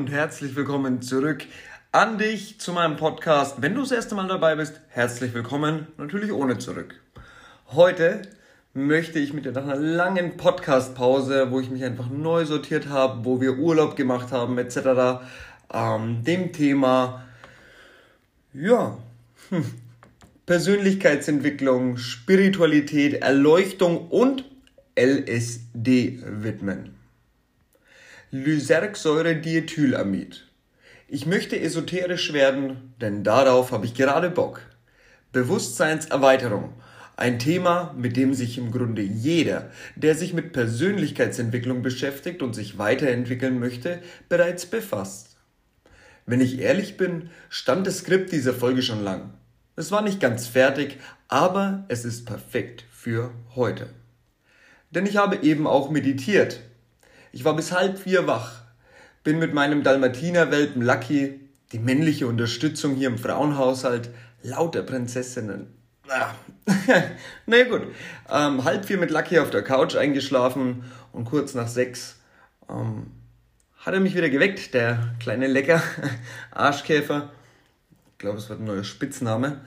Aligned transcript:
und 0.00 0.10
herzlich 0.10 0.56
willkommen 0.56 1.02
zurück 1.02 1.44
an 1.92 2.16
dich 2.16 2.58
zu 2.58 2.72
meinem 2.72 2.96
Podcast. 2.96 3.60
Wenn 3.60 3.74
du 3.74 3.82
das 3.82 3.92
erste 3.92 4.14
Mal 4.14 4.28
dabei 4.28 4.56
bist, 4.56 4.80
herzlich 4.88 5.34
willkommen, 5.34 5.88
natürlich 5.98 6.32
ohne 6.32 6.56
zurück. 6.56 6.94
Heute 7.72 8.22
möchte 8.72 9.18
ich 9.18 9.34
mit 9.34 9.44
dir 9.44 9.52
nach 9.52 9.64
einer 9.64 9.76
langen 9.76 10.38
Podcast-Pause, 10.38 11.48
wo 11.50 11.60
ich 11.60 11.68
mich 11.68 11.84
einfach 11.84 12.08
neu 12.08 12.46
sortiert 12.46 12.88
habe, 12.88 13.26
wo 13.26 13.42
wir 13.42 13.58
Urlaub 13.58 13.94
gemacht 13.94 14.32
haben 14.32 14.56
etc., 14.56 15.20
ähm, 15.70 16.24
dem 16.24 16.54
Thema, 16.54 17.26
ja, 18.54 18.96
hm, 19.50 19.66
Persönlichkeitsentwicklung, 20.46 21.98
Spiritualität, 21.98 23.20
Erleuchtung 23.20 24.08
und 24.08 24.46
LSD 24.98 26.22
widmen. 26.24 26.99
Lysergsäure-Diethylamid. 28.32 30.46
Ich 31.08 31.26
möchte 31.26 31.58
esoterisch 31.58 32.32
werden, 32.32 32.94
denn 33.00 33.24
darauf 33.24 33.72
habe 33.72 33.86
ich 33.86 33.94
gerade 33.94 34.30
Bock. 34.30 34.62
Bewusstseinserweiterung. 35.32 36.74
Ein 37.16 37.40
Thema, 37.40 37.92
mit 37.98 38.16
dem 38.16 38.34
sich 38.34 38.56
im 38.56 38.70
Grunde 38.70 39.02
jeder, 39.02 39.72
der 39.96 40.14
sich 40.14 40.32
mit 40.32 40.52
Persönlichkeitsentwicklung 40.52 41.82
beschäftigt 41.82 42.40
und 42.40 42.54
sich 42.54 42.78
weiterentwickeln 42.78 43.58
möchte, 43.58 44.00
bereits 44.28 44.64
befasst. 44.64 45.36
Wenn 46.24 46.40
ich 46.40 46.60
ehrlich 46.60 46.96
bin, 46.96 47.30
stand 47.48 47.84
das 47.84 47.98
Skript 47.98 48.30
dieser 48.30 48.54
Folge 48.54 48.82
schon 48.82 49.02
lang. 49.02 49.34
Es 49.74 49.90
war 49.90 50.02
nicht 50.02 50.20
ganz 50.20 50.46
fertig, 50.46 50.98
aber 51.26 51.84
es 51.88 52.04
ist 52.04 52.26
perfekt 52.26 52.84
für 52.92 53.32
heute. 53.56 53.88
Denn 54.92 55.04
ich 55.04 55.16
habe 55.16 55.42
eben 55.42 55.66
auch 55.66 55.90
meditiert 55.90 56.60
ich 57.32 57.44
war 57.44 57.54
bis 57.54 57.72
halb 57.72 57.98
vier 57.98 58.26
wach, 58.26 58.62
bin 59.22 59.38
mit 59.38 59.54
meinem 59.54 59.82
Dalmatinerwelpen 59.82 60.82
Lucky, 60.82 61.40
die 61.72 61.78
männliche 61.78 62.26
Unterstützung 62.26 62.94
hier 62.94 63.08
im 63.08 63.18
Frauenhaushalt, 63.18 64.10
lauter 64.42 64.82
Prinzessinnen. 64.82 65.72
Ah. 66.08 66.34
naja 67.46 67.64
gut, 67.64 67.82
ähm, 68.28 68.64
halb 68.64 68.84
vier 68.84 68.98
mit 68.98 69.10
Lucky 69.10 69.38
auf 69.38 69.50
der 69.50 69.62
Couch 69.62 69.94
eingeschlafen 69.96 70.84
und 71.12 71.24
kurz 71.24 71.54
nach 71.54 71.68
sechs 71.68 72.16
ähm, 72.68 73.12
hat 73.78 73.94
er 73.94 74.00
mich 74.00 74.14
wieder 74.14 74.28
geweckt, 74.28 74.74
der 74.74 75.14
kleine 75.20 75.46
Lecker, 75.46 75.82
Arschkäfer. 76.50 77.30
Ich 78.12 78.18
glaube, 78.18 78.38
es 78.38 78.48
wird 78.48 78.60
ein 78.60 78.66
neuer 78.66 78.84
Spitzname. 78.84 79.60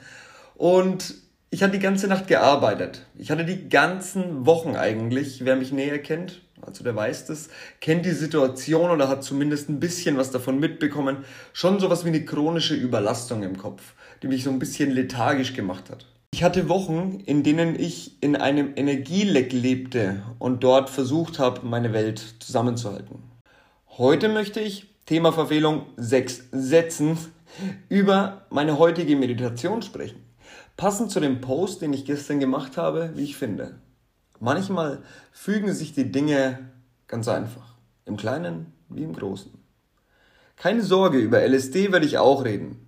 Und 0.55 1.15
ich 1.49 1.63
hatte 1.63 1.73
die 1.73 1.79
ganze 1.79 2.07
Nacht 2.07 2.27
gearbeitet. 2.27 3.05
Ich 3.15 3.31
hatte 3.31 3.45
die 3.45 3.69
ganzen 3.69 4.45
Wochen 4.45 4.75
eigentlich, 4.75 5.45
wer 5.45 5.55
mich 5.55 5.71
näher 5.71 5.99
kennt, 5.99 6.41
also 6.65 6.83
der 6.83 6.95
weiß 6.95 7.25
das, 7.25 7.49
kennt 7.79 8.05
die 8.05 8.11
Situation 8.11 8.89
oder 8.89 9.09
hat 9.09 9.23
zumindest 9.23 9.69
ein 9.69 9.79
bisschen 9.79 10.17
was 10.17 10.31
davon 10.31 10.59
mitbekommen, 10.59 11.17
schon 11.53 11.79
sowas 11.79 12.05
wie 12.05 12.09
eine 12.09 12.25
chronische 12.25 12.75
Überlastung 12.75 13.43
im 13.43 13.57
Kopf, 13.57 13.93
die 14.21 14.27
mich 14.27 14.43
so 14.43 14.49
ein 14.49 14.59
bisschen 14.59 14.91
lethargisch 14.91 15.53
gemacht 15.53 15.89
hat. 15.89 16.05
Ich 16.33 16.43
hatte 16.43 16.67
Wochen, 16.67 17.21
in 17.25 17.43
denen 17.43 17.79
ich 17.79 18.17
in 18.21 18.35
einem 18.35 18.73
Energieleck 18.75 19.53
lebte 19.53 20.23
und 20.39 20.63
dort 20.63 20.89
versucht 20.89 21.37
habe, 21.37 21.65
meine 21.65 21.93
Welt 21.93 22.35
zusammenzuhalten. 22.39 23.19
Heute 23.97 24.29
möchte 24.29 24.59
ich, 24.59 24.87
Thema 25.05 25.31
Verfehlung, 25.31 25.85
sechs 25.97 26.47
Sätzen, 26.51 27.17
über 27.87 28.45
meine 28.49 28.79
heutige 28.79 29.15
Meditation 29.15 29.83
sprechen. 29.83 30.23
Passend 30.75 31.11
zu 31.11 31.19
dem 31.19 31.39
Post, 31.39 31.83
den 31.83 31.93
ich 31.93 32.03
gestern 32.03 32.39
gemacht 32.39 32.77
habe, 32.77 33.11
wie 33.13 33.23
ich 33.23 33.37
finde. 33.37 33.75
Manchmal 34.43 35.01
fügen 35.31 35.73
sich 35.73 35.93
die 35.93 36.11
Dinge 36.11 36.59
ganz 37.07 37.29
einfach, 37.29 37.75
im 38.03 38.17
Kleinen 38.17 38.73
wie 38.89 39.03
im 39.03 39.13
Großen. 39.13 39.53
Keine 40.57 40.81
Sorge, 40.81 41.17
über 41.19 41.47
LSD 41.47 41.93
werde 41.93 42.05
ich 42.05 42.17
auch 42.17 42.43
reden. 42.43 42.85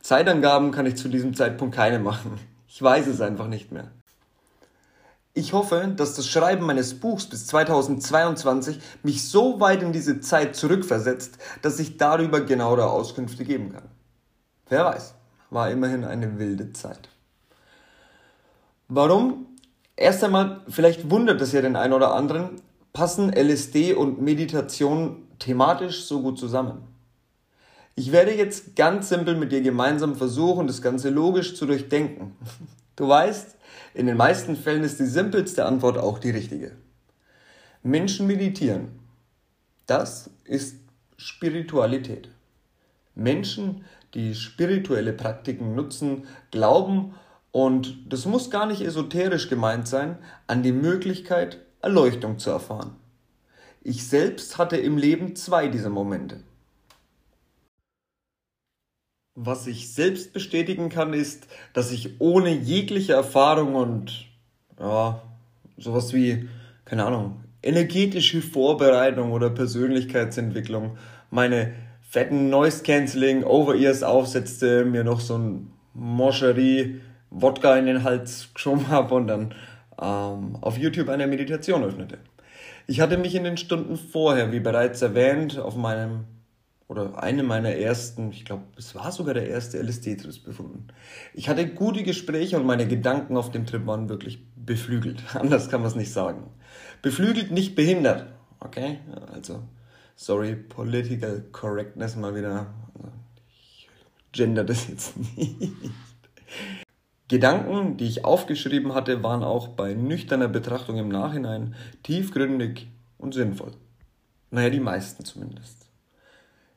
Zeitangaben 0.00 0.72
kann 0.72 0.84
ich 0.84 0.96
zu 0.96 1.08
diesem 1.08 1.34
Zeitpunkt 1.34 1.76
keine 1.76 2.00
machen. 2.00 2.40
Ich 2.66 2.82
weiß 2.82 3.06
es 3.06 3.20
einfach 3.20 3.46
nicht 3.46 3.70
mehr. 3.70 3.92
Ich 5.34 5.52
hoffe, 5.52 5.94
dass 5.96 6.14
das 6.14 6.26
Schreiben 6.26 6.66
meines 6.66 6.98
Buchs 6.98 7.26
bis 7.26 7.46
2022 7.46 8.80
mich 9.04 9.28
so 9.28 9.60
weit 9.60 9.84
in 9.84 9.92
diese 9.92 10.18
Zeit 10.18 10.56
zurückversetzt, 10.56 11.38
dass 11.62 11.78
ich 11.78 11.96
darüber 11.96 12.40
genauere 12.40 12.90
Auskünfte 12.90 13.44
geben 13.44 13.72
kann. 13.72 13.88
Wer 14.68 14.84
weiß, 14.86 15.14
war 15.50 15.70
immerhin 15.70 16.02
eine 16.02 16.40
wilde 16.40 16.72
Zeit. 16.72 17.08
Warum 18.88 19.46
Erst 19.96 20.22
einmal, 20.22 20.60
vielleicht 20.68 21.10
wundert 21.10 21.40
es 21.40 21.52
ja 21.52 21.62
den 21.62 21.74
einen 21.74 21.94
oder 21.94 22.14
anderen, 22.14 22.60
passen 22.92 23.32
LSD 23.32 23.94
und 23.94 24.20
Meditation 24.20 25.26
thematisch 25.38 26.04
so 26.04 26.22
gut 26.22 26.38
zusammen. 26.38 26.82
Ich 27.94 28.12
werde 28.12 28.34
jetzt 28.34 28.76
ganz 28.76 29.08
simpel 29.08 29.36
mit 29.36 29.52
dir 29.52 29.62
gemeinsam 29.62 30.14
versuchen, 30.16 30.66
das 30.66 30.82
Ganze 30.82 31.08
logisch 31.08 31.56
zu 31.56 31.64
durchdenken. 31.64 32.36
Du 32.94 33.08
weißt, 33.08 33.56
in 33.94 34.06
den 34.06 34.16
meisten 34.16 34.56
Fällen 34.56 34.84
ist 34.84 35.00
die 35.00 35.06
simpelste 35.06 35.64
Antwort 35.64 35.98
auch 35.98 36.18
die 36.18 36.30
richtige. 36.30 36.72
Menschen 37.82 38.26
meditieren. 38.26 38.98
Das 39.86 40.30
ist 40.44 40.76
Spiritualität. 41.16 42.28
Menschen, 43.14 43.84
die 44.14 44.34
spirituelle 44.34 45.12
Praktiken 45.12 45.74
nutzen, 45.74 46.26
glauben 46.50 47.14
und 47.56 48.12
das 48.12 48.26
muss 48.26 48.50
gar 48.50 48.66
nicht 48.66 48.82
esoterisch 48.82 49.48
gemeint 49.48 49.88
sein, 49.88 50.18
an 50.46 50.62
die 50.62 50.72
Möglichkeit, 50.72 51.64
Erleuchtung 51.80 52.38
zu 52.38 52.50
erfahren. 52.50 52.96
Ich 53.82 54.06
selbst 54.06 54.58
hatte 54.58 54.76
im 54.76 54.98
Leben 54.98 55.36
zwei 55.36 55.68
dieser 55.68 55.88
Momente. 55.88 56.40
Was 59.34 59.66
ich 59.66 59.90
selbst 59.94 60.34
bestätigen 60.34 60.90
kann, 60.90 61.14
ist, 61.14 61.46
dass 61.72 61.92
ich 61.92 62.20
ohne 62.20 62.50
jegliche 62.50 63.14
Erfahrung 63.14 63.74
und 63.74 64.26
ja, 64.78 65.22
sowas 65.78 66.12
wie, 66.12 66.50
keine 66.84 67.06
Ahnung, 67.06 67.40
energetische 67.62 68.42
Vorbereitung 68.42 69.32
oder 69.32 69.48
Persönlichkeitsentwicklung 69.48 70.98
meine 71.30 71.72
fetten 72.02 72.50
Noise 72.50 72.82
Cancelling 72.82 73.44
Over-Ears 73.44 74.02
aufsetzte, 74.02 74.84
mir 74.84 75.04
noch 75.04 75.20
so 75.20 75.38
ein 75.38 75.72
Moscherie 75.94 77.00
Wodka 77.30 77.76
in 77.76 77.86
den 77.86 78.04
Hals 78.04 78.48
geschoben 78.54 78.88
habe 78.88 79.14
und 79.14 79.26
dann 79.26 79.54
ähm, 80.00 80.56
auf 80.60 80.78
YouTube 80.78 81.08
eine 81.08 81.26
Meditation 81.26 81.84
öffnete. 81.84 82.18
Ich 82.86 83.00
hatte 83.00 83.18
mich 83.18 83.34
in 83.34 83.44
den 83.44 83.56
Stunden 83.56 83.96
vorher, 83.96 84.52
wie 84.52 84.60
bereits 84.60 85.02
erwähnt, 85.02 85.58
auf 85.58 85.76
meinem 85.76 86.24
oder 86.88 87.20
einem 87.20 87.46
meiner 87.46 87.72
ersten, 87.72 88.30
ich 88.30 88.44
glaube, 88.44 88.62
es 88.76 88.94
war 88.94 89.10
sogar 89.10 89.34
der 89.34 89.48
erste 89.48 89.78
LSD-Trip 89.82 90.44
befunden. 90.44 90.86
Ich 91.34 91.48
hatte 91.48 91.66
gute 91.66 92.04
Gespräche 92.04 92.56
und 92.56 92.64
meine 92.64 92.86
Gedanken 92.86 93.36
auf 93.36 93.50
dem 93.50 93.66
Trip 93.66 93.86
waren 93.86 94.08
wirklich 94.08 94.46
beflügelt. 94.54 95.22
Anders 95.34 95.68
kann 95.68 95.80
man 95.80 95.90
es 95.90 95.96
nicht 95.96 96.12
sagen. 96.12 96.44
Beflügelt, 97.02 97.50
nicht 97.50 97.74
behindert. 97.74 98.26
Okay? 98.60 99.00
Also, 99.32 99.62
sorry, 100.14 100.54
political 100.54 101.44
correctness 101.50 102.14
mal 102.14 102.36
wieder. 102.36 102.72
Also, 102.94 103.10
ich 103.48 103.88
gender 104.30 104.62
das 104.62 104.86
jetzt 104.86 105.16
nicht. 105.36 105.72
Gedanken, 107.28 107.96
die 107.96 108.06
ich 108.06 108.24
aufgeschrieben 108.24 108.94
hatte, 108.94 109.22
waren 109.22 109.42
auch 109.42 109.68
bei 109.68 109.94
nüchterner 109.94 110.48
Betrachtung 110.48 110.96
im 110.96 111.08
Nachhinein 111.08 111.74
tiefgründig 112.04 112.86
und 113.18 113.34
sinnvoll. 113.34 113.72
Naja, 114.52 114.70
die 114.70 114.80
meisten 114.80 115.24
zumindest. 115.24 115.86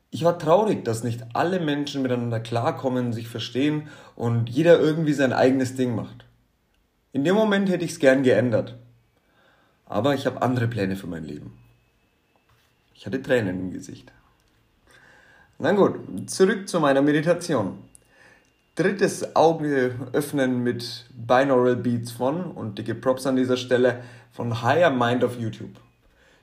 Ich 0.10 0.24
war 0.24 0.40
traurig, 0.40 0.84
dass 0.84 1.04
nicht 1.04 1.24
alle 1.34 1.60
Menschen 1.60 2.02
miteinander 2.02 2.40
klarkommen, 2.40 3.14
sich 3.14 3.28
verstehen 3.28 3.90
und 4.16 4.50
jeder 4.50 4.80
irgendwie 4.80 5.14
sein 5.14 5.34
eigenes 5.34 5.76
Ding 5.76 5.94
macht. 5.94 6.26
In 7.12 7.24
dem 7.24 7.36
Moment 7.36 7.70
hätte 7.70 7.86
ich 7.86 7.92
es 7.92 8.00
gern 8.00 8.24
geändert. 8.24 8.76
Aber 9.86 10.16
ich 10.16 10.26
habe 10.26 10.42
andere 10.42 10.68
Pläne 10.68 10.96
für 10.96 11.08
mein 11.08 11.24
Leben. 11.24 11.60
Ich 12.96 13.06
hatte 13.06 13.22
Tränen 13.22 13.60
im 13.60 13.72
Gesicht. 13.72 14.12
Na 15.60 15.74
gut, 15.74 16.30
zurück 16.30 16.68
zu 16.68 16.80
meiner 16.80 17.02
Meditation 17.02 17.78
drittes 18.80 19.36
Auge 19.36 19.94
öffnen 20.14 20.64
mit 20.64 21.06
Binaural 21.14 21.76
Beats 21.76 22.12
von, 22.12 22.46
und 22.52 22.78
dicke 22.78 22.96
Props 22.96 23.26
an 23.26 23.36
dieser 23.36 23.58
Stelle, 23.58 24.02
von 24.32 24.64
Higher 24.64 24.90
Mind 24.90 25.26
auf 25.26 25.38
YouTube. 25.38 25.76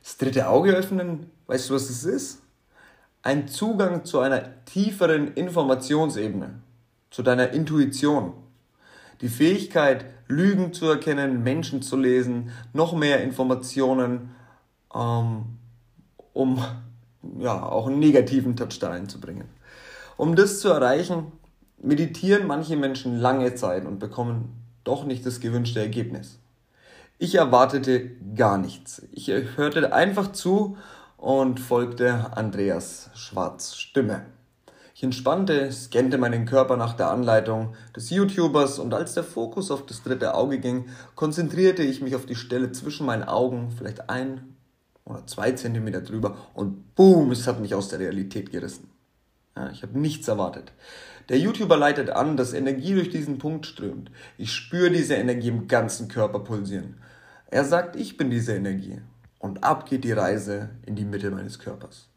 Das 0.03 0.19
dritte 0.19 0.47
Auge 0.47 0.73
öffnen, 0.73 1.31
weißt 1.47 1.71
du, 1.71 1.75
was 1.75 1.88
das 1.88 2.05
ist? 2.05 2.43
Ein 3.23 3.49
Zugang 3.49 4.05
zu 4.05 4.21
einer 4.21 4.65
tieferen 4.67 5.33
Informationsebene, 5.33 6.61
zu 7.11 7.23
deiner 7.23 7.53
Intuition. 7.53 8.35
Die 9.23 9.29
Fähigkeit, 9.29 10.05
Lügen 10.29 10.75
zu 10.75 10.91
erkennen, 10.91 11.43
Menschen 11.43 11.81
zu 11.81 11.97
lesen, 11.97 12.50
noch 12.75 12.93
mehr 12.93 13.23
Informationen, 13.23 14.35
ähm, 14.94 15.47
um 16.35 16.62
ja, 17.38 17.62
auch 17.62 17.87
einen 17.87 17.99
negativen 17.99 18.56
Touch 18.56 18.79
da 18.79 18.91
einzubringen. 18.91 19.49
Um 20.19 20.37
das 20.37 20.61
zu 20.61 20.69
erreichen, 20.69 21.33
meditieren 21.78 22.46
manche 22.46 22.76
Menschen 22.76 23.19
lange 23.19 23.55
Zeit 23.55 23.87
und 23.87 23.99
bekommen 23.99 24.62
doch 24.84 25.05
nicht 25.05 25.26
das 25.26 25.40
gewünschte 25.40 25.81
Ergebnis. 25.81 26.38
Ich 27.19 27.34
erwartete 27.34 28.11
gar 28.34 28.58
nichts. 28.58 29.02
Ich 29.11 29.28
hörte 29.28 29.93
einfach 29.93 30.32
zu 30.32 30.76
und 31.17 31.61
folgte 31.61 32.37
Andreas 32.37 33.11
Schwarz 33.14 33.75
Stimme. 33.75 34.26
Ich 34.94 35.02
entspannte, 35.02 35.70
scannte 35.73 36.17
meinen 36.17 36.46
Körper 36.46 36.76
nach 36.76 36.94
der 36.94 37.11
Anleitung 37.11 37.75
des 37.94 38.08
YouTubers 38.11 38.78
und 38.78 38.94
als 38.94 39.12
der 39.14 39.25
Fokus 39.25 39.70
auf 39.70 39.84
das 39.84 40.02
dritte 40.02 40.34
Auge 40.34 40.58
ging, 40.58 40.87
konzentrierte 41.14 41.82
ich 41.82 42.00
mich 42.00 42.14
auf 42.14 42.25
die 42.25 42.34
Stelle 42.34 42.73
zwischen 42.73 43.05
meinen 43.05 43.25
Augen, 43.25 43.70
vielleicht 43.76 44.08
ein 44.08 44.56
oder 45.05 45.26
zwei 45.26 45.52
Zentimeter 45.52 46.00
drüber 46.00 46.37
und 46.55 46.94
boom, 46.94 47.31
es 47.31 47.46
hat 47.46 47.61
mich 47.61 47.75
aus 47.75 47.88
der 47.88 47.99
Realität 47.99 48.50
gerissen. 48.50 48.90
Ja, 49.55 49.70
ich 49.70 49.82
habe 49.82 49.99
nichts 49.99 50.28
erwartet. 50.28 50.73
Der 51.28 51.38
YouTuber 51.38 51.76
leitet 51.76 52.11
an, 52.11 52.37
dass 52.37 52.52
Energie 52.52 52.94
durch 52.94 53.11
diesen 53.11 53.38
Punkt 53.38 53.67
strömt. 53.67 54.11
Ich 54.38 54.52
spüre 54.52 54.90
diese 54.90 55.14
Energie 55.14 55.49
im 55.49 55.67
ganzen 55.67 56.08
Körper 56.08 56.38
pulsieren. 56.40 57.00
Er 57.49 57.64
sagt, 57.64 57.96
ich 57.96 58.17
bin 58.17 58.31
diese 58.31 58.55
Energie. 58.55 59.00
Und 59.38 59.64
ab 59.64 59.88
geht 59.88 60.05
die 60.05 60.12
Reise 60.12 60.70
in 60.87 60.94
die 60.94 61.05
Mitte 61.05 61.31
meines 61.31 61.58
Körpers. 61.58 62.08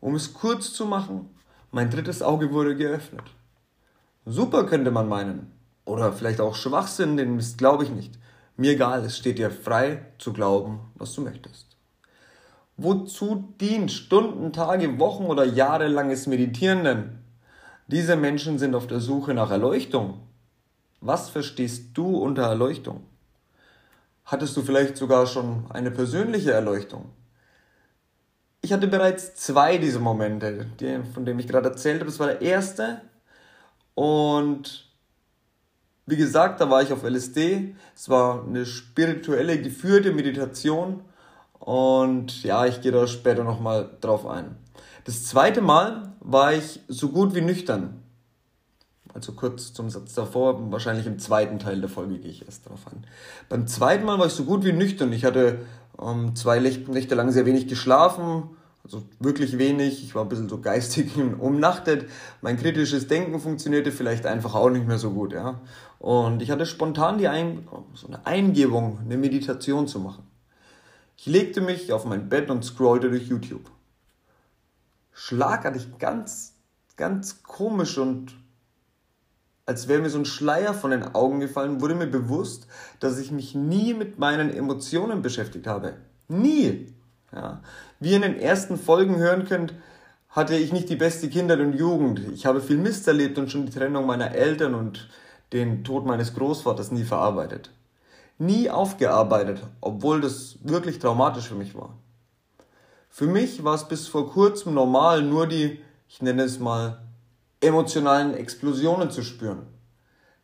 Um 0.00 0.14
es 0.14 0.32
kurz 0.32 0.72
zu 0.72 0.86
machen, 0.86 1.30
mein 1.70 1.90
drittes 1.90 2.22
Auge 2.22 2.52
wurde 2.52 2.76
geöffnet. 2.76 3.24
Super 4.24 4.64
könnte 4.64 4.90
man 4.90 5.08
meinen. 5.08 5.52
Oder 5.84 6.12
vielleicht 6.12 6.40
auch 6.40 6.54
Schwachsinn, 6.54 7.16
den 7.16 7.36
Mist 7.36 7.58
glaube 7.58 7.84
ich 7.84 7.90
nicht. 7.90 8.18
Mir 8.56 8.72
egal, 8.72 9.04
es 9.04 9.18
steht 9.18 9.38
dir 9.38 9.50
frei 9.50 10.06
zu 10.18 10.32
glauben, 10.32 10.80
was 10.94 11.12
du 11.12 11.22
möchtest. 11.22 11.76
Wozu 12.76 13.54
dient 13.60 13.92
Stunden, 13.92 14.52
Tage, 14.52 14.98
Wochen 14.98 15.24
oder 15.24 15.44
jahrelanges 15.44 16.26
Meditieren 16.26 16.84
denn? 16.84 17.23
Diese 17.86 18.16
Menschen 18.16 18.58
sind 18.58 18.74
auf 18.74 18.86
der 18.86 19.00
Suche 19.00 19.34
nach 19.34 19.50
Erleuchtung. 19.50 20.20
Was 21.00 21.28
verstehst 21.28 21.90
du 21.94 22.16
unter 22.16 22.44
Erleuchtung? 22.44 23.02
Hattest 24.24 24.56
du 24.56 24.62
vielleicht 24.62 24.96
sogar 24.96 25.26
schon 25.26 25.66
eine 25.70 25.90
persönliche 25.90 26.52
Erleuchtung? 26.52 27.10
Ich 28.62 28.72
hatte 28.72 28.86
bereits 28.86 29.34
zwei 29.34 29.76
dieser 29.76 30.00
Momente, 30.00 30.64
die, 30.80 31.00
von 31.12 31.26
denen 31.26 31.38
ich 31.40 31.46
gerade 31.46 31.68
erzählt 31.68 32.00
habe. 32.00 32.06
Das 32.06 32.18
war 32.18 32.28
der 32.28 32.40
erste. 32.40 33.02
Und 33.94 34.88
wie 36.06 36.16
gesagt, 36.16 36.62
da 36.62 36.70
war 36.70 36.80
ich 36.80 36.90
auf 36.90 37.02
LSD. 37.02 37.74
Es 37.94 38.08
war 38.08 38.42
eine 38.46 38.64
spirituelle, 38.64 39.60
geführte 39.60 40.12
Meditation. 40.12 41.02
Und 41.58 42.42
ja, 42.42 42.64
ich 42.64 42.80
gehe 42.80 42.92
da 42.92 43.06
später 43.06 43.44
nochmal 43.44 43.90
drauf 44.00 44.26
ein. 44.26 44.56
Das 45.04 45.26
zweite 45.26 45.60
Mal 45.60 46.13
war 46.24 46.54
ich 46.54 46.80
so 46.88 47.10
gut 47.10 47.34
wie 47.34 47.42
nüchtern. 47.42 48.02
Also 49.12 49.32
kurz 49.32 49.72
zum 49.72 49.90
Satz 49.90 50.14
davor, 50.14 50.72
wahrscheinlich 50.72 51.06
im 51.06 51.20
zweiten 51.20 51.60
Teil 51.60 51.80
der 51.80 51.88
Folge 51.88 52.18
gehe 52.18 52.30
ich 52.30 52.46
erst 52.46 52.68
drauf 52.68 52.80
an. 52.86 53.04
Beim 53.48 53.68
zweiten 53.68 54.04
Mal 54.04 54.18
war 54.18 54.26
ich 54.26 54.32
so 54.32 54.44
gut 54.44 54.64
wie 54.64 54.72
nüchtern. 54.72 55.12
Ich 55.12 55.24
hatte 55.24 55.60
ähm, 56.02 56.34
zwei 56.34 56.58
Nächte 56.58 57.14
lang 57.14 57.30
sehr 57.30 57.46
wenig 57.46 57.68
geschlafen, 57.68 58.48
also 58.82 59.02
wirklich 59.20 59.58
wenig. 59.58 60.02
Ich 60.02 60.14
war 60.16 60.22
ein 60.22 60.28
bisschen 60.28 60.48
so 60.48 60.60
geistig 60.60 61.12
umnachtet. 61.38 62.10
Mein 62.40 62.56
kritisches 62.56 63.06
Denken 63.06 63.38
funktionierte 63.38 63.92
vielleicht 63.92 64.26
einfach 64.26 64.54
auch 64.54 64.70
nicht 64.70 64.88
mehr 64.88 64.98
so 64.98 65.10
gut. 65.10 65.32
Ja? 65.32 65.60
Und 66.00 66.42
ich 66.42 66.50
hatte 66.50 66.66
spontan 66.66 67.18
die 67.18 67.28
Ein 67.28 67.68
so 67.94 68.08
eine 68.08 68.26
Eingebung, 68.26 68.98
eine 69.04 69.18
Meditation 69.18 69.86
zu 69.86 70.00
machen. 70.00 70.24
Ich 71.16 71.26
legte 71.26 71.60
mich 71.60 71.92
auf 71.92 72.04
mein 72.04 72.28
Bett 72.28 72.50
und 72.50 72.64
scrollte 72.64 73.10
durch 73.10 73.28
YouTube. 73.28 73.70
Schlagartig 75.14 75.98
ganz, 75.98 76.54
ganz 76.96 77.42
komisch 77.42 77.98
und 77.98 78.34
als 79.66 79.88
wäre 79.88 80.02
mir 80.02 80.10
so 80.10 80.18
ein 80.18 80.26
Schleier 80.26 80.74
von 80.74 80.90
den 80.90 81.14
Augen 81.14 81.40
gefallen, 81.40 81.80
wurde 81.80 81.94
mir 81.94 82.06
bewusst, 82.06 82.66
dass 83.00 83.18
ich 83.18 83.30
mich 83.30 83.54
nie 83.54 83.94
mit 83.94 84.18
meinen 84.18 84.50
Emotionen 84.50 85.22
beschäftigt 85.22 85.66
habe. 85.66 85.94
Nie. 86.28 86.92
Ja. 87.32 87.62
Wie 87.98 88.10
ihr 88.10 88.16
in 88.16 88.22
den 88.22 88.38
ersten 88.38 88.76
Folgen 88.76 89.16
hören 89.16 89.46
könnt, 89.46 89.74
hatte 90.28 90.56
ich 90.56 90.72
nicht 90.72 90.90
die 90.90 90.96
beste 90.96 91.28
Kindheit 91.28 91.60
und 91.60 91.74
Jugend. 91.74 92.20
Ich 92.34 92.44
habe 92.44 92.60
viel 92.60 92.76
Mist 92.76 93.06
erlebt 93.08 93.38
und 93.38 93.50
schon 93.50 93.66
die 93.66 93.72
Trennung 93.72 94.04
meiner 94.04 94.32
Eltern 94.32 94.74
und 94.74 95.08
den 95.52 95.84
Tod 95.84 96.04
meines 96.04 96.34
Großvaters 96.34 96.90
nie 96.90 97.04
verarbeitet. 97.04 97.70
Nie 98.38 98.68
aufgearbeitet, 98.68 99.62
obwohl 99.80 100.20
das 100.20 100.58
wirklich 100.62 100.98
traumatisch 100.98 101.46
für 101.48 101.54
mich 101.54 101.74
war. 101.74 101.96
Für 103.16 103.28
mich 103.28 103.62
war 103.62 103.76
es 103.76 103.86
bis 103.86 104.08
vor 104.08 104.28
kurzem 104.28 104.74
normal, 104.74 105.22
nur 105.22 105.46
die, 105.46 105.78
ich 106.08 106.20
nenne 106.20 106.42
es 106.42 106.58
mal, 106.58 107.00
emotionalen 107.60 108.34
Explosionen 108.34 109.12
zu 109.12 109.22
spüren. 109.22 109.66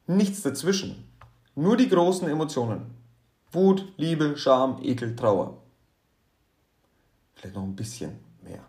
Nichts 0.07 0.43
dazwischen. 0.43 1.11
Nur 1.57 1.77
die 1.77 1.89
großen 1.89 2.29
Emotionen. 2.29 2.95
Wut, 3.51 3.93
Liebe, 3.97 4.37
Scham, 4.37 4.79
Ekel, 4.85 5.17
Trauer. 5.17 5.61
Vielleicht 7.35 7.57
noch 7.57 7.65
ein 7.65 7.75
bisschen 7.75 8.21
mehr. 8.41 8.63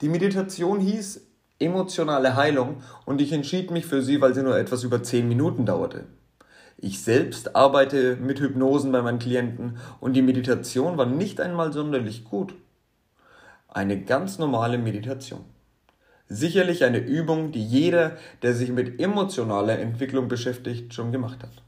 Die 0.00 0.08
Meditation 0.08 0.80
hieß 0.80 1.20
emotionale 1.58 2.34
Heilung 2.34 2.82
und 3.04 3.20
ich 3.20 3.32
entschied 3.32 3.70
mich 3.70 3.84
für 3.84 4.00
sie, 4.00 4.22
weil 4.22 4.32
sie 4.32 4.42
nur 4.42 4.56
etwas 4.56 4.84
über 4.84 5.02
10 5.02 5.28
Minuten 5.28 5.66
dauerte. 5.66 6.06
Ich 6.78 7.02
selbst 7.02 7.54
arbeite 7.54 8.16
mit 8.16 8.40
Hypnosen 8.40 8.90
bei 8.90 9.02
meinen 9.02 9.18
Klienten 9.18 9.76
und 10.00 10.14
die 10.14 10.22
Meditation 10.22 10.96
war 10.96 11.04
nicht 11.04 11.42
einmal 11.42 11.74
sonderlich 11.74 12.24
gut. 12.24 12.54
Eine 13.68 14.00
ganz 14.02 14.38
normale 14.38 14.78
Meditation. 14.78 15.44
Sicherlich 16.28 16.84
eine 16.84 16.98
Übung, 16.98 17.52
die 17.52 17.64
jeder, 17.64 18.16
der 18.42 18.54
sich 18.54 18.70
mit 18.70 19.00
emotionaler 19.00 19.78
Entwicklung 19.78 20.28
beschäftigt, 20.28 20.92
schon 20.92 21.12
gemacht 21.12 21.42
hat. 21.42 21.62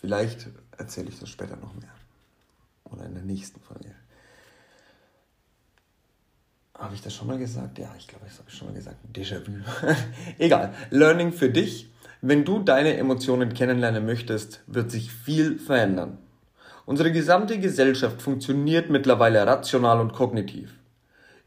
Vielleicht 0.00 0.48
erzähle 0.76 1.08
ich 1.08 1.18
das 1.18 1.28
später 1.28 1.56
noch 1.56 1.74
mehr. 1.74 1.94
Oder 2.84 3.06
in 3.06 3.14
der 3.14 3.22
nächsten 3.22 3.60
Folge. 3.60 3.94
Habe 6.74 6.94
ich 6.94 7.02
das 7.02 7.14
schon 7.14 7.28
mal 7.28 7.38
gesagt? 7.38 7.78
Ja, 7.78 7.94
ich 7.96 8.08
glaube, 8.08 8.24
das 8.26 8.38
habe 8.38 8.48
ich 8.48 8.56
schon 8.56 8.68
mal 8.68 8.74
gesagt. 8.74 8.96
Déjà-vu. 9.14 9.52
Egal. 10.38 10.74
Learning 10.90 11.32
für 11.32 11.50
dich. 11.50 11.92
Wenn 12.20 12.44
du 12.44 12.60
deine 12.60 12.96
Emotionen 12.96 13.54
kennenlernen 13.54 14.04
möchtest, 14.06 14.62
wird 14.66 14.90
sich 14.90 15.12
viel 15.12 15.58
verändern. 15.58 16.18
Unsere 16.84 17.12
gesamte 17.12 17.58
Gesellschaft 17.58 18.20
funktioniert 18.20 18.90
mittlerweile 18.90 19.46
rational 19.46 20.00
und 20.00 20.12
kognitiv. 20.12 20.74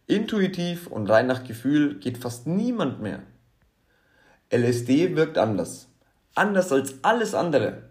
Intuitiv 0.07 0.87
und 0.87 1.09
rein 1.09 1.27
nach 1.27 1.43
Gefühl 1.43 1.99
geht 1.99 2.17
fast 2.17 2.47
niemand 2.47 3.01
mehr. 3.01 3.23
LSD 4.51 5.15
wirkt 5.15 5.37
anders. 5.37 5.89
Anders 6.35 6.71
als 6.71 7.03
alles 7.03 7.33
andere. 7.33 7.89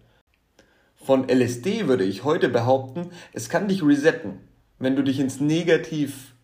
Von 0.97 1.29
LSD 1.29 1.87
würde 1.87 2.05
ich 2.05 2.25
heute 2.25 2.49
behaupten, 2.49 3.11
es 3.33 3.49
kann 3.49 3.69
dich 3.69 3.83
resetten, 3.83 4.41
wenn 4.79 4.97
du 4.97 5.03
dich 5.03 5.21
ins 5.21 5.41
Negativ 5.41 6.35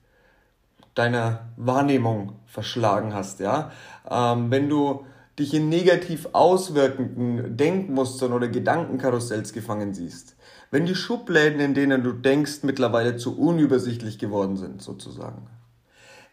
deiner 0.95 1.49
Wahrnehmung 1.57 2.41
verschlagen 2.47 3.15
hast, 3.15 3.41
ja. 3.41 3.71
Ähm, 4.11 4.51
wenn 4.51 4.69
du 4.69 5.07
dich 5.39 5.55
in 5.55 5.69
negativ 5.69 6.29
auswirkenden 6.33 7.57
Denkmustern 7.57 8.33
oder 8.33 8.49
Gedankenkarussells 8.49 9.53
gefangen 9.53 9.95
siehst. 9.95 10.37
Wenn 10.71 10.87
die 10.87 10.95
Schubläden, 10.95 11.59
in 11.59 11.75
denen 11.75 12.05
du 12.05 12.13
denkst, 12.13 12.63
mittlerweile 12.63 13.17
zu 13.17 13.37
unübersichtlich 13.37 14.19
geworden 14.19 14.57
sind, 14.57 14.81
sozusagen. 14.81 15.49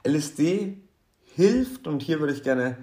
LSD 0.05 0.77
hilft, 1.23 1.87
und 1.87 2.03
hier 2.03 2.19
würde 2.19 2.33
ich 2.33 2.43
gerne 2.43 2.77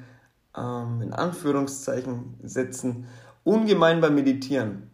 ähm, 0.57 1.01
in 1.01 1.13
Anführungszeichen 1.13 2.35
setzen, 2.43 3.07
ungemein 3.45 4.01
beim 4.01 4.17
Meditieren. 4.17 4.91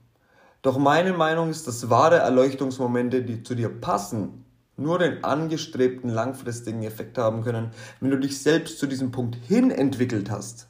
Doch 0.63 0.77
meine 0.77 1.15
Meinung 1.15 1.49
ist, 1.49 1.67
dass 1.67 1.89
wahre 1.89 2.17
Erleuchtungsmomente, 2.17 3.23
die 3.23 3.43
zu 3.43 3.55
dir 3.55 3.71
passen, 3.71 4.45
nur 4.77 4.99
den 4.99 5.25
angestrebten 5.25 6.11
langfristigen 6.11 6.83
Effekt 6.83 7.17
haben 7.17 7.43
können, 7.43 7.71
wenn 8.01 8.11
du 8.11 8.19
dich 8.19 8.43
selbst 8.43 8.79
zu 8.79 8.87
diesem 8.87 9.11
Punkt 9.11 9.37
hin 9.37 9.71
entwickelt 9.71 10.31
hast. 10.31 10.67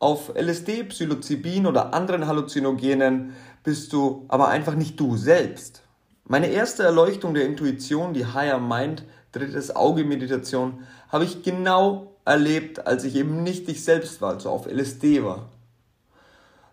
Auf 0.00 0.32
LSD, 0.34 0.84
Psilocybin 0.84 1.66
oder 1.66 1.92
anderen 1.92 2.26
Halluzinogenen 2.26 3.34
bist 3.62 3.92
du 3.92 4.24
aber 4.28 4.48
einfach 4.48 4.74
nicht 4.74 4.98
du 4.98 5.16
selbst. 5.16 5.82
Meine 6.24 6.48
erste 6.48 6.82
Erleuchtung 6.82 7.34
der 7.34 7.46
Intuition, 7.46 8.12
die 8.12 8.26
Higher 8.26 8.58
Mind, 8.58 9.04
drittes 9.32 9.74
Auge 9.74 10.04
Meditation, 10.04 10.80
habe 11.08 11.24
ich 11.24 11.42
genau 11.42 12.16
erlebt, 12.24 12.86
als 12.86 13.04
ich 13.04 13.14
eben 13.16 13.42
nicht 13.42 13.68
ich 13.68 13.82
selbst 13.82 14.20
war, 14.20 14.34
also 14.34 14.50
auf 14.50 14.66
LSD 14.66 15.24
war. 15.24 15.48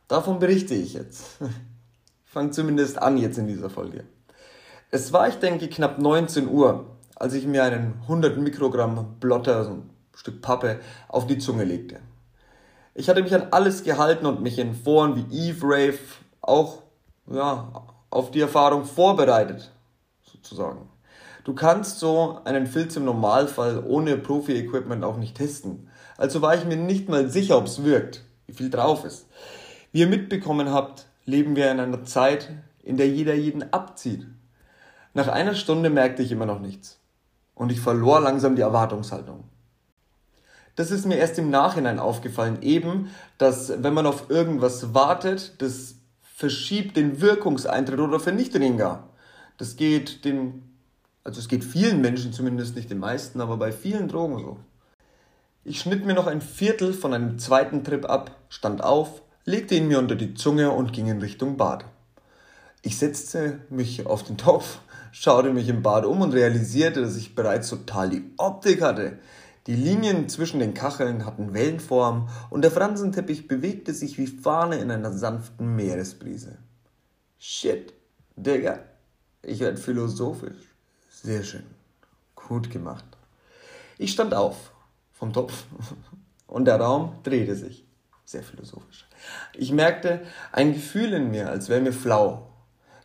Davon 0.07 0.39
berichte 0.39 0.75
ich 0.75 0.93
jetzt. 0.93 1.37
Fang 2.25 2.51
zumindest 2.51 3.01
an 3.01 3.17
jetzt 3.17 3.37
in 3.37 3.47
dieser 3.47 3.69
Folge. 3.69 4.03
Es 4.91 5.13
war, 5.13 5.27
ich 5.29 5.35
denke, 5.35 5.69
knapp 5.69 5.99
19 5.99 6.49
Uhr, 6.49 6.85
als 7.15 7.33
ich 7.33 7.47
mir 7.47 7.63
einen 7.63 7.93
100 8.03 8.37
Mikrogramm 8.37 9.15
Blotter, 9.19 9.63
so 9.63 9.71
ein 9.71 9.89
Stück 10.13 10.41
Pappe, 10.41 10.79
auf 11.07 11.27
die 11.27 11.37
Zunge 11.37 11.63
legte. 11.63 11.99
Ich 12.93 13.09
hatte 13.09 13.23
mich 13.23 13.33
an 13.33 13.47
alles 13.51 13.83
gehalten 13.83 14.25
und 14.25 14.41
mich 14.41 14.59
in 14.59 14.75
Foren 14.75 15.15
wie 15.15 15.49
Eve 15.49 15.65
Rave 15.65 15.99
auch 16.45 16.83
ja, 17.27 17.71
auf 18.09 18.31
die 18.31 18.41
Erfahrung 18.41 18.85
vorbereitet, 18.85 19.71
sozusagen. 20.23 20.89
Du 21.43 21.53
kannst 21.53 21.99
so 21.99 22.39
einen 22.43 22.65
Filz 22.67 22.95
im 22.95 23.05
Normalfall 23.05 23.83
ohne 23.85 24.17
Profi-Equipment 24.17 25.03
auch 25.03 25.17
nicht 25.17 25.37
testen. 25.37 25.89
Also 26.17 26.41
war 26.41 26.55
ich 26.55 26.65
mir 26.65 26.77
nicht 26.77 27.09
mal 27.09 27.29
sicher, 27.29 27.57
ob 27.57 27.65
es 27.65 27.83
wirkt, 27.83 28.23
wie 28.47 28.53
viel 28.53 28.69
drauf 28.69 29.05
ist. 29.05 29.27
Wie 29.91 29.99
ihr 29.99 30.07
mitbekommen 30.07 30.71
habt, 30.71 31.05
leben 31.25 31.55
wir 31.55 31.71
in 31.71 31.79
einer 31.79 32.03
Zeit, 32.03 32.51
in 32.83 32.97
der 32.97 33.09
jeder 33.09 33.35
jeden 33.35 33.73
abzieht. 33.73 34.25
Nach 35.13 35.27
einer 35.27 35.55
Stunde 35.55 35.89
merkte 35.89 36.23
ich 36.23 36.31
immer 36.31 36.45
noch 36.45 36.59
nichts. 36.59 36.99
Und 37.53 37.71
ich 37.71 37.79
verlor 37.79 38.19
langsam 38.19 38.55
die 38.55 38.61
Erwartungshaltung. 38.61 39.45
Das 40.75 40.91
ist 40.91 41.05
mir 41.05 41.15
erst 41.15 41.39
im 41.39 41.49
Nachhinein 41.49 41.99
aufgefallen, 41.99 42.61
eben, 42.61 43.09
dass 43.37 43.81
wenn 43.81 43.93
man 43.93 44.05
auf 44.05 44.29
irgendwas 44.29 44.93
wartet, 44.93 45.61
das 45.61 45.95
verschiebt 46.35 46.97
den 46.97 47.21
Wirkungseintritt 47.21 47.99
oder 47.99 48.19
vernichtet 48.19 48.61
ihn 48.61 48.77
gar. 48.77 49.09
Das 49.57 49.77
geht 49.77 50.25
den, 50.25 50.63
also 51.23 51.39
es 51.39 51.47
geht 51.47 51.63
vielen 51.63 52.01
Menschen 52.01 52.33
zumindest, 52.33 52.75
nicht 52.75 52.89
den 52.89 52.99
meisten, 52.99 53.39
aber 53.39 53.55
bei 53.55 53.71
vielen 53.71 54.09
Drogen 54.09 54.39
so. 54.39 54.57
Ich 55.63 55.79
schnitt 55.79 56.05
mir 56.05 56.13
noch 56.13 56.27
ein 56.27 56.41
Viertel 56.41 56.93
von 56.93 57.13
einem 57.13 57.39
zweiten 57.39 57.85
Trip 57.85 58.03
ab, 58.09 58.31
stand 58.49 58.83
auf, 58.83 59.21
legte 59.45 59.75
ihn 59.75 59.87
mir 59.87 59.97
unter 59.97 60.15
die 60.15 60.33
Zunge 60.33 60.71
und 60.71 60.91
ging 60.91 61.07
in 61.07 61.21
Richtung 61.21 61.55
Bad. 61.55 61.85
Ich 62.81 62.97
setzte 62.97 63.61
mich 63.69 64.05
auf 64.05 64.23
den 64.23 64.37
Topf, 64.37 64.79
schaute 65.13 65.53
mich 65.53 65.69
im 65.69 65.83
Bad 65.83 66.05
um 66.05 66.19
und 66.19 66.33
realisierte, 66.33 67.01
dass 67.01 67.15
ich 67.15 67.33
bereits 67.33 67.69
total 67.69 68.09
die 68.09 68.29
Optik 68.35 68.81
hatte. 68.81 69.19
Die 69.67 69.75
Linien 69.75 70.29
zwischen 70.29 70.59
den 70.59 70.75
Kacheln 70.75 71.25
hatten 71.25 71.55
Wellenform 71.55 72.29
und 72.51 72.61
der 72.61 72.69
Fransenteppich 72.69 73.47
bewegte 73.47 73.95
sich 73.95 74.19
wie 74.19 74.27
Fahne 74.27 74.77
in 74.77 74.91
einer 74.91 75.11
sanften 75.11 75.75
Meeresbrise. 75.75 76.59
Shit, 77.39 77.93
Digga, 78.35 78.79
ich 79.41 79.61
werd 79.61 79.79
philosophisch. 79.79 80.75
Sehr 81.09 81.43
schön. 81.43 81.65
Gut 82.35 82.69
gemacht. 82.69 83.05
Ich 83.97 84.11
stand 84.11 84.35
auf 84.35 84.71
vom 85.13 85.33
Topf 85.33 85.65
und 86.47 86.65
der 86.65 86.79
Raum 86.79 87.15
drehte 87.23 87.55
sich. 87.55 87.87
Sehr 88.23 88.43
philosophisch. 88.43 89.07
Ich 89.55 89.71
merkte 89.71 90.21
ein 90.51 90.73
Gefühl 90.73 91.13
in 91.13 91.31
mir, 91.31 91.49
als 91.49 91.69
wäre 91.69 91.81
mir 91.81 91.93
flau. 91.93 92.51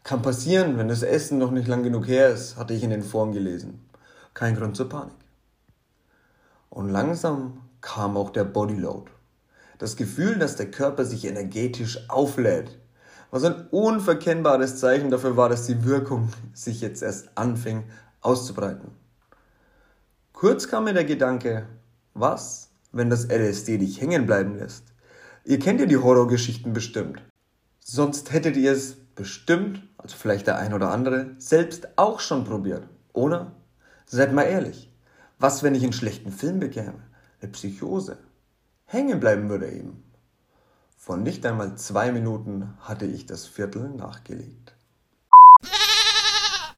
Kann 0.02 0.20
passieren, 0.20 0.76
wenn 0.76 0.88
das 0.88 1.02
Essen 1.02 1.38
noch 1.38 1.52
nicht 1.52 1.68
lang 1.68 1.82
genug 1.82 2.06
her 2.06 2.28
ist, 2.28 2.56
hatte 2.56 2.74
ich 2.74 2.82
in 2.82 2.90
den 2.90 3.02
Foren 3.02 3.32
gelesen. 3.32 3.88
Kein 4.34 4.56
Grund 4.56 4.76
zur 4.76 4.88
Panik. 4.88 5.14
Und 6.70 6.88
langsam 6.88 7.60
kam 7.80 8.16
auch 8.16 8.30
der 8.30 8.44
Bodyload. 8.44 9.10
Das 9.78 9.96
Gefühl, 9.96 10.38
dass 10.38 10.56
der 10.56 10.70
Körper 10.70 11.04
sich 11.04 11.24
energetisch 11.24 12.08
auflädt. 12.08 12.78
Was 13.30 13.44
ein 13.44 13.66
unverkennbares 13.70 14.78
Zeichen 14.78 15.10
dafür 15.10 15.36
war, 15.36 15.48
dass 15.48 15.66
die 15.66 15.84
Wirkung 15.84 16.30
sich 16.52 16.80
jetzt 16.80 17.02
erst 17.02 17.36
anfing 17.36 17.84
auszubreiten. 18.20 18.90
Kurz 20.32 20.68
kam 20.68 20.84
mir 20.84 20.94
der 20.94 21.04
Gedanke, 21.04 21.66
was, 22.14 22.70
wenn 22.92 23.10
das 23.10 23.28
LSD 23.28 23.78
dich 23.78 24.00
hängen 24.00 24.26
bleiben 24.26 24.56
lässt? 24.56 24.84
Ihr 25.44 25.58
kennt 25.58 25.80
ja 25.80 25.86
die 25.86 25.96
Horrorgeschichten 25.96 26.72
bestimmt. 26.72 27.22
Sonst 27.78 28.32
hättet 28.32 28.56
ihr 28.56 28.72
es 28.72 28.96
bestimmt, 29.14 29.82
also 29.98 30.16
vielleicht 30.16 30.46
der 30.46 30.58
ein 30.58 30.74
oder 30.74 30.90
andere, 30.90 31.34
selbst 31.38 31.88
auch 31.96 32.20
schon 32.20 32.44
probiert, 32.44 32.88
oder? 33.12 33.52
Seid 34.06 34.32
mal 34.32 34.44
ehrlich. 34.44 34.89
Was, 35.42 35.62
wenn 35.62 35.74
ich 35.74 35.82
einen 35.82 35.94
schlechten 35.94 36.32
Film 36.32 36.60
bekäme? 36.60 37.00
Eine 37.40 37.50
Psychose? 37.52 38.18
Hängen 38.84 39.20
bleiben 39.20 39.48
würde 39.48 39.70
eben. 39.70 40.04
Von 40.98 41.22
nicht 41.22 41.46
einmal 41.46 41.78
zwei 41.78 42.12
Minuten 42.12 42.74
hatte 42.80 43.06
ich 43.06 43.24
das 43.24 43.46
Viertel 43.46 43.88
nachgelegt. 43.88 44.69